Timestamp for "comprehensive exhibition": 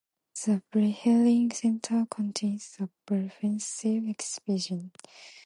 3.05-4.93